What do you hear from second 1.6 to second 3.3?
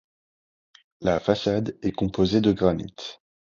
est composée de granite.